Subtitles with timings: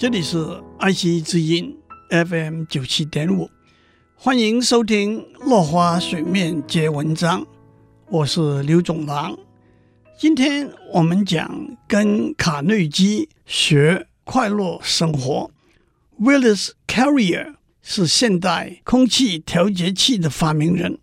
[0.00, 0.38] 这里是
[0.78, 1.76] 爱惜之音
[2.08, 3.50] FM 九七点五，
[4.14, 7.42] 欢迎收听《落花水面皆文章》，
[8.08, 9.38] 我是刘总郎。
[10.18, 15.50] 今天我们讲跟卡内基学快乐生活。
[16.18, 20.98] Willis Carrier 是现代空气调节器的发明人，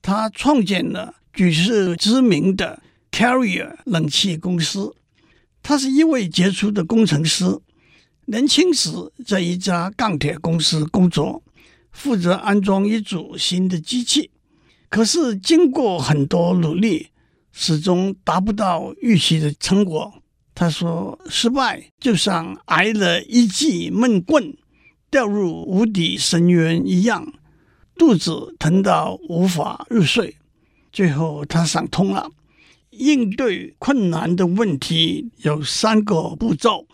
[0.00, 2.82] 他创建了举世知名的
[3.12, 4.96] Carrier 冷气公司。
[5.62, 7.60] 他是一位杰出的工程师。
[8.26, 8.90] 年轻时
[9.26, 11.42] 在一家钢铁公司工作，
[11.92, 14.30] 负责安装一组新的机器。
[14.88, 17.08] 可是经过很多努力，
[17.52, 20.22] 始终达不到预期的成果。
[20.54, 24.56] 他说：“失败就像挨了一记闷棍，
[25.10, 27.34] 掉入无底深渊一样，
[27.96, 30.36] 肚子疼到无法入睡。”
[30.92, 32.30] 最后他想通了，
[32.90, 36.86] 应对困难的问题有三个步骤：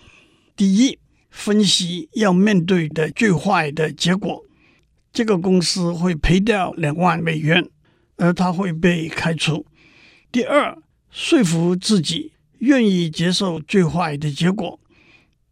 [0.57, 0.99] 第一，
[1.31, 4.45] 分析要面对的最坏的结果，
[5.13, 7.67] 这个公司会赔掉两万美元，
[8.17, 9.65] 而他会被开除。
[10.31, 10.77] 第二，
[11.11, 14.79] 说服自己愿意接受最坏的结果。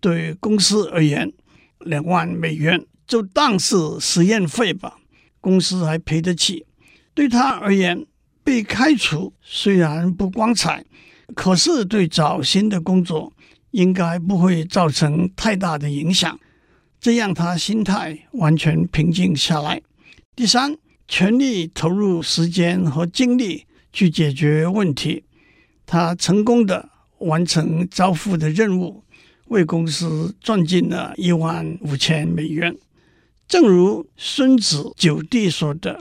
[0.00, 1.32] 对公司而言，
[1.80, 4.98] 两万美元就当是实验费吧，
[5.40, 6.64] 公司还赔得起。
[7.14, 8.06] 对他而言，
[8.44, 10.84] 被开除虽然不光彩，
[11.34, 13.32] 可是对找新的工作，
[13.78, 16.36] 应该不会造成太大的影响，
[17.00, 19.80] 这让他心态完全平静下来。
[20.34, 20.76] 第三，
[21.06, 25.22] 全力投入时间和精力去解决问题。
[25.86, 29.04] 他成功的完成交付的任务，
[29.46, 32.76] 为公司赚进了一万五千美元。
[33.46, 35.96] 正如孙子九弟说的：“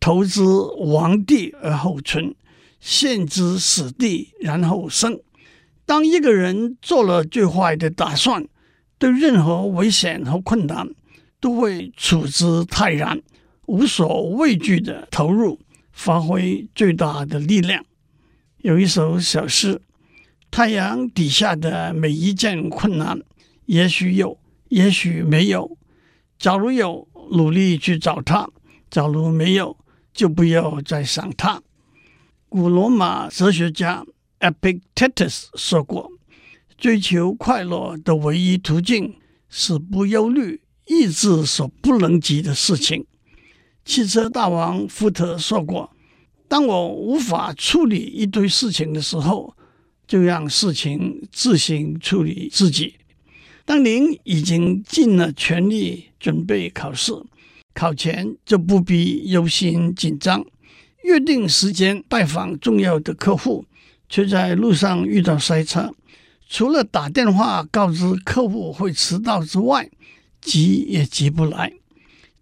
[0.00, 2.34] 投资亡地而后存，
[2.80, 5.20] 陷之死地然后生。”
[5.92, 8.48] 当一个人做了最坏的打算，
[8.96, 10.88] 对任何危险和困难
[11.38, 13.20] 都会处之泰然，
[13.66, 15.60] 无所畏惧地投入，
[15.92, 17.84] 发挥最大的力量。
[18.62, 19.82] 有一首小诗：
[20.50, 23.20] 太阳底下的每一件困难，
[23.66, 24.38] 也许有，
[24.70, 25.76] 也许没有。
[26.38, 28.46] 假如有，努力去找它；
[28.88, 29.76] 假如没有，
[30.14, 31.60] 就不要再想它。
[32.48, 34.06] 古罗马哲学家。
[34.42, 36.10] Epictetus 说过
[36.76, 39.14] ：“追求快乐的唯一途径
[39.48, 43.06] 是不忧虑意志所不能及的事情。”
[43.84, 45.94] 汽车大王福特说过
[46.48, 49.56] ：“当我无法处理一堆事情的时候，
[50.08, 52.96] 就让事情自行处理自己。”
[53.64, 57.12] 当您已经尽了全力准备考试，
[57.72, 60.44] 考前就不必忧心紧张，
[61.04, 63.64] 约定时间拜访重要的客户。
[64.12, 65.94] 却在路上遇到塞车，
[66.46, 69.88] 除了打电话告知客户会迟到之外，
[70.38, 71.72] 急也急不来。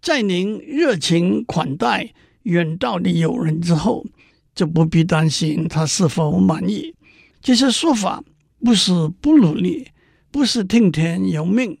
[0.01, 2.11] 在您热情款待
[2.43, 4.05] 远道的友人之后，
[4.53, 6.93] 就不必担心他是否满意。
[7.41, 8.21] 这些说法
[8.59, 9.87] 不是不努力，
[10.29, 11.77] 不是听天由命，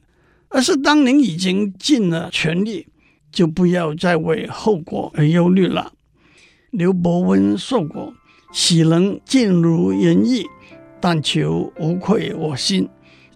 [0.47, 2.87] 而是当您已经尽了全力，
[3.29, 5.91] 就不要再为后果而忧虑了。
[6.69, 8.13] 刘伯温说过。
[8.51, 10.45] 岂能尽如人意，
[10.99, 12.87] 但求无愧我心。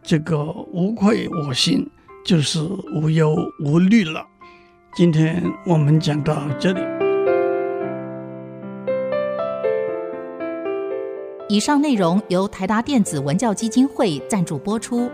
[0.04, 1.90] 这个无愧我心，
[2.26, 2.60] 就是
[2.94, 4.26] 无忧无虑了。
[4.96, 6.82] 今天我们讲到这里。
[11.48, 15.10] 以上内容由台达电子文教基金会赞助播出。